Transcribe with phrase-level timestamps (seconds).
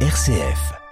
[0.00, 0.85] RCF.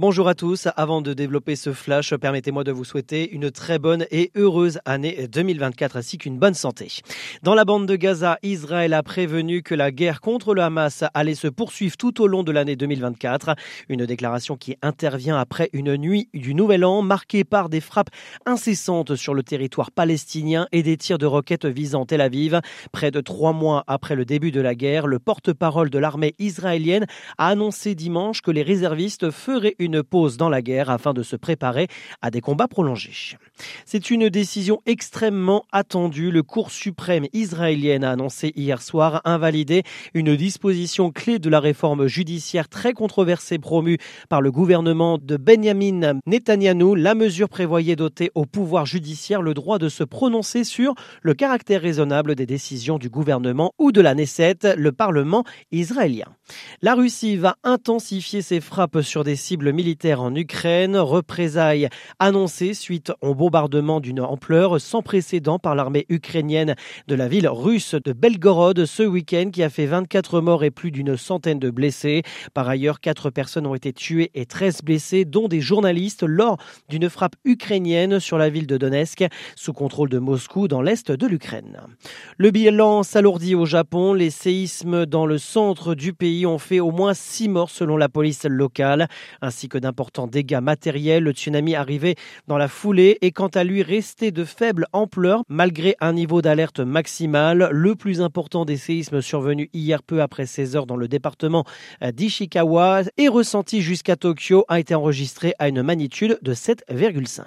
[0.00, 0.68] Bonjour à tous.
[0.76, 5.26] Avant de développer ce flash, permettez-moi de vous souhaiter une très bonne et heureuse année
[5.26, 7.00] 2024 ainsi qu'une bonne santé.
[7.42, 11.34] Dans la bande de Gaza, Israël a prévenu que la guerre contre le Hamas allait
[11.34, 13.56] se poursuivre tout au long de l'année 2024.
[13.88, 18.10] Une déclaration qui intervient après une nuit du Nouvel An marquée par des frappes
[18.46, 22.60] incessantes sur le territoire palestinien et des tirs de roquettes visant Tel Aviv.
[22.92, 27.06] Près de trois mois après le début de la guerre, le porte-parole de l'armée israélienne
[27.36, 31.22] a annoncé dimanche que les réservistes feraient une une pause dans la guerre afin de
[31.22, 31.88] se préparer
[32.22, 33.36] à des combats prolongés.
[33.84, 36.30] C'est une décision extrêmement attendue.
[36.30, 39.82] Le Cour suprême israélienne a annoncé hier soir invalider
[40.14, 43.98] une disposition clé de la réforme judiciaire très controversée promue
[44.28, 46.96] par le gouvernement de Benjamin Netanyahu.
[46.96, 51.80] La mesure prévoyait doter au pouvoir judiciaire le droit de se prononcer sur le caractère
[51.80, 56.26] raisonnable des décisions du gouvernement ou de la Knesset, le Parlement israélien.
[56.82, 63.12] La Russie va intensifier ses frappes sur des cibles militaires en Ukraine, représailles annoncées suite
[63.20, 66.74] au bombardement d'une ampleur sans précédent par l'armée ukrainienne
[67.06, 70.90] de la ville russe de Belgorod ce week-end qui a fait 24 morts et plus
[70.90, 72.24] d'une centaine de blessés.
[72.54, 76.56] Par ailleurs, quatre personnes ont été tuées et 13 blessées, dont des journalistes lors
[76.88, 81.26] d'une frappe ukrainienne sur la ville de Donetsk sous contrôle de Moscou dans l'est de
[81.28, 81.82] l'Ukraine.
[82.36, 84.12] Le bilan s'alourdit au Japon.
[84.12, 88.08] Les séismes dans le centre du pays ont fait au moins six morts selon la
[88.08, 89.06] police locale,
[89.66, 91.24] que d'importants dégâts matériels.
[91.24, 92.14] Le tsunami arrivé
[92.46, 96.78] dans la foulée est quant à lui resté de faible ampleur malgré un niveau d'alerte
[96.78, 97.70] maximal.
[97.72, 101.64] Le plus important des séismes survenus hier peu après 16 heures dans le département
[102.00, 107.42] d'Ishikawa et ressenti jusqu'à Tokyo a été enregistré à une magnitude de 7,5.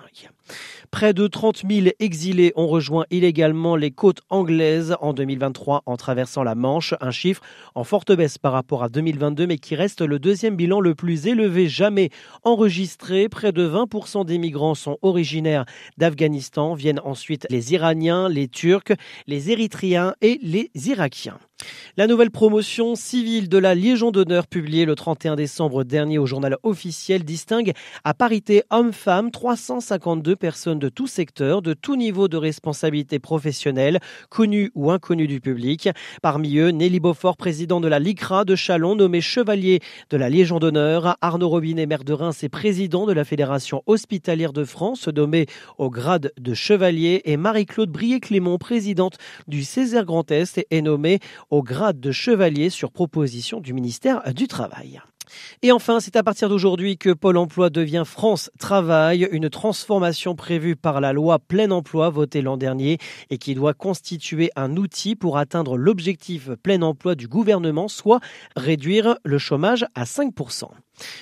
[0.92, 6.44] Près de 30 000 exilés ont rejoint illégalement les côtes anglaises en 2023 en traversant
[6.44, 7.42] la Manche, un chiffre
[7.76, 11.28] en forte baisse par rapport à 2022 mais qui reste le deuxième bilan le plus
[11.28, 12.10] élevé jamais
[12.44, 13.30] enregistré.
[13.30, 15.66] Près de 20% des migrants sont originaires
[15.98, 18.94] d'Afghanistan, viennent ensuite les Iraniens, les Turcs,
[19.28, 21.40] les Érythréens et les Irakiens.
[21.98, 26.58] La nouvelle promotion civile de la Légion d'honneur publiée le 31 décembre dernier au journal
[26.64, 27.74] officiel distingue
[28.04, 34.72] à parité hommes-femmes 352 personnes de tout secteur, de tout niveau de responsabilité professionnelle, connues
[34.74, 35.90] ou inconnues du public.
[36.22, 40.60] Parmi eux, Nelly Beaufort, président de la LICRA de Chalon, nommé chevalier de la Légion
[40.60, 45.48] d'honneur, Arnaud Robinet, maire de Reims et président de la Fédération hospitalière de France, nommé
[45.78, 49.18] au grade de chevalier, et Marie-Claude Brier-Clément, présidente
[49.48, 51.20] du Césaire Grand Est, est nommée
[51.52, 55.02] au grade de chevalier sur proposition du ministère du Travail.
[55.62, 60.76] Et enfin, c'est à partir d'aujourd'hui que Pôle emploi devient France Travail, une transformation prévue
[60.76, 62.98] par la loi plein emploi votée l'an dernier
[63.30, 68.20] et qui doit constituer un outil pour atteindre l'objectif plein emploi du gouvernement, soit
[68.56, 70.66] réduire le chômage à 5%.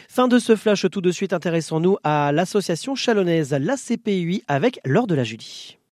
[0.08, 5.08] Fin de ce flash, tout de suite intéressons-nous à l'association chalonnaise, la CPUI, avec l'heure
[5.08, 5.79] de la Julie.